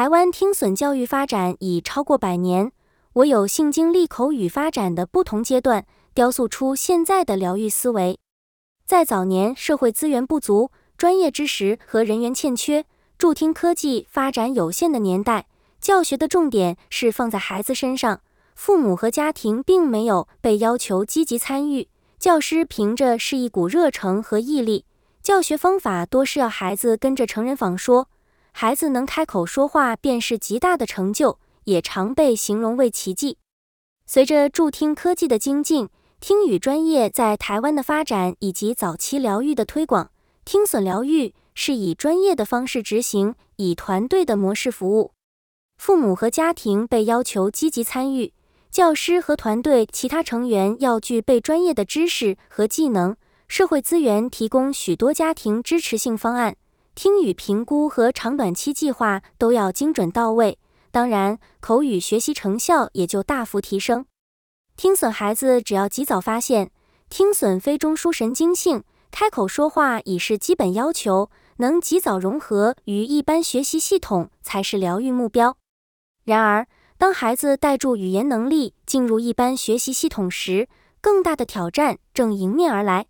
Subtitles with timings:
[0.00, 2.72] 台湾听损教育发展已超过百年，
[3.12, 5.84] 我有幸经历口语发展的不同阶段，
[6.14, 8.18] 雕塑出现在的疗愈思维。
[8.86, 12.86] 在早年社会资源不足、专业知识和人员欠缺、
[13.18, 15.48] 助听科技发展有限的年代，
[15.82, 18.22] 教学的重点是放在孩子身上，
[18.54, 21.86] 父母和家庭并没有被要求积极参与，
[22.18, 24.86] 教师凭着是一股热诚和毅力，
[25.22, 28.08] 教学方法多是要孩子跟着成人仿说。
[28.52, 33.38] 孩子能开口说话便是极大的成就，也常被形容为奇迹。
[34.06, 35.88] 随着助听科技的精进，
[36.20, 40.10] 听语专业在台湾的发展以及早期疗愈的推广，
[40.44, 45.12] 听损疗愈是以专业的方式执行，以团队的模式服务。
[45.78, 48.34] 父母和家庭被要求积极参与，
[48.70, 53.16] 教师和团队其他成员要具备专业的知识和技能。
[53.48, 56.56] 社会资源提供许多家庭支持性方案。
[56.94, 60.58] 听语评估和长短期计划都要精准到位，
[60.90, 64.04] 当然口语学习成效也就大幅提升。
[64.76, 66.70] 听损孩子只要及早发现
[67.08, 75.56] 听损非中枢神经性，开口说话已是基本要求，能及早融合于一般学习系统才是疗愈目标。
[76.24, 76.66] 然而，
[76.98, 80.68] 当孩子带助语言能力进入一般学习系统时，
[81.00, 83.06] 更大的挑战正迎面而来。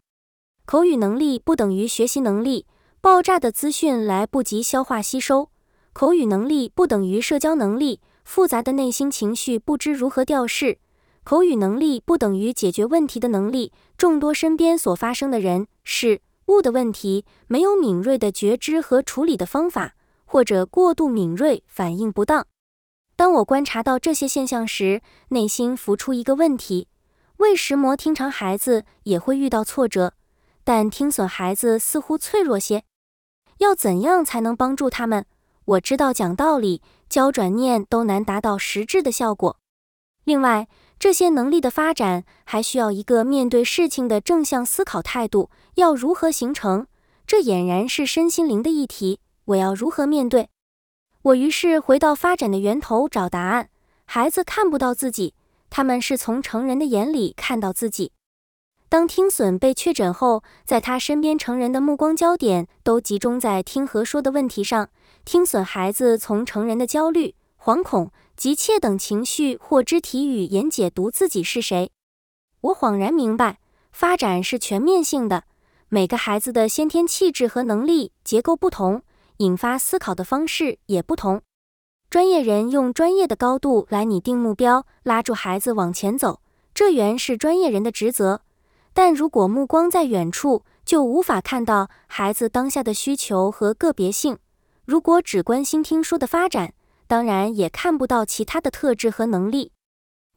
[0.65, 2.67] 口语能力不等于学习能力。
[3.03, 5.49] 爆炸的资讯来不及消化吸收，
[5.95, 10.79] 口语能力不等于社交能力，复杂的内心情绪不知如何调试，
[11.25, 13.73] 口语能力不等于解决问题的能力。
[13.97, 19.95] 众多身边所发生的人事物的问题，没有敏锐的觉知和处理的方法，
[20.27, 22.47] 或者过度敏锐，反应不当。
[23.17, 26.89] 当我观察到这些现象时，内心浮出一个问题：
[27.39, 30.13] 为什么听长孩子也会遇到挫折，
[30.65, 32.85] 但听损孩子似乎脆弱些？
[33.61, 35.27] 要怎样才能帮助他们？
[35.67, 36.81] 我知道讲道理、
[37.11, 39.59] 教转念都难达到实质的效果。
[40.25, 40.67] 另外，
[40.99, 45.51] 这些能力的发展还需要一个面对事情的正向思考态度。
[45.75, 46.87] 要如何形成？
[47.27, 49.21] 这俨然是身心灵的议题。
[49.45, 50.49] 我要如何面对？
[51.21, 53.69] 我于是回到发展的源头找答案。
[54.07, 55.35] 孩子看不到自己，
[55.69, 58.13] 他们是从成人的眼里看到自己。
[58.91, 64.89] 当听损被确诊后，在他身边成人的目光焦点都集中在听和说的问题上。
[65.25, 71.93] 听损孩子从成人的焦虑、惶恐、急切等情绪或肢体语言解读自己是谁。
[72.63, 73.61] 我恍然明白，
[73.93, 75.45] 发展是全面性的，
[75.89, 79.03] 每个孩子的先天气质和能力结构不同，
[79.37, 81.41] 引发思考的方式也不同。
[82.09, 86.41] 专业人用专业的高度来拟定目标，拉住孩子往前走，
[86.75, 88.41] 这原是专业人的职责。
[89.03, 94.37] 但如果目光在远处，就无法看到孩子当下的需求和个别性。
[94.85, 96.75] 如果只关心听说的发展，
[97.07, 99.73] 当然也看不到其他的特质和能力。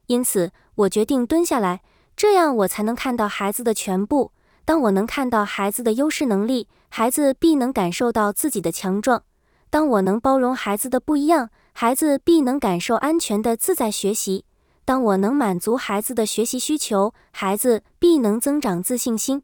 [0.07, 1.81] 因此，我决定蹲下来，
[2.15, 4.31] 这样我才能看到孩子的全部。
[4.63, 9.23] 当我能看到孩子的优势能力，孩子必能感受到自己的强壮；
[9.69, 14.45] 当我能包容孩子的不一样，孩子必能感受安全的自在学习。
[14.85, 19.43] 当我能满足孩子的学习需求，孩子必能增长自信心。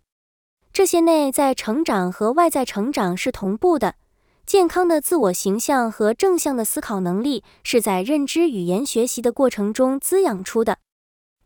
[0.74, 3.96] 这些内在成长和外在成长是同步的。
[4.46, 10.80] 健康的自我形象和正向的思考能力是在认知语言学习的过程中滋养出的。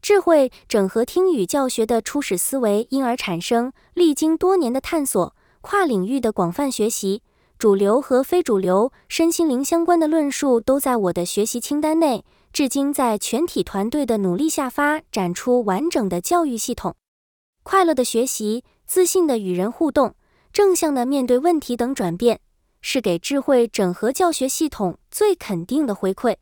[0.02, 3.72] 智慧整合听语教学的初始思维因而产生。
[3.94, 7.22] 历经多年的探索，跨领域的广泛学习，
[7.58, 12.26] 主流和非主流身心灵相关的论述都在我的学习清单内。
[12.54, 16.96] 至今，在全体团队的努力下，发展出完整的教育系统。
[17.64, 20.14] 快乐的学习、自信的与人互动、
[20.52, 22.40] 正向的面对问题等转变，
[22.80, 26.36] 是给智慧整合教学系统最肯定的回馈。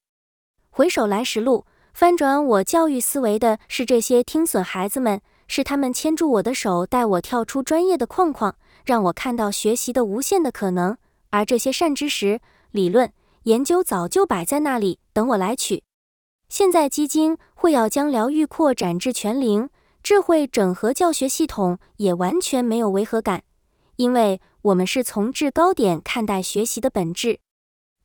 [0.70, 10.98] 回首来时路，翻转我教育思维的是这些听损孩子们，是他们牵住我的手，带我跳出专业的框框，让我看到学习的无限的可能。
[11.30, 12.42] 而这些善知识、
[12.72, 15.82] 理论、研究早就摆在那里，等我来取。
[16.52, 19.70] 现在基金会要将疗愈扩展至全龄，
[20.04, 23.44] 智慧整合教学系统也完全没有违和感，
[23.96, 27.40] 因为我们是从制高点看待学习的本质。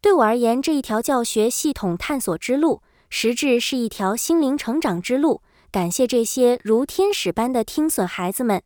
[0.01, 5.43] 对我而言，这一条教学系统探索之路，实质是一条心灵成长之路。
[5.73, 8.63] 感谢这些如天使般的听损孩子们。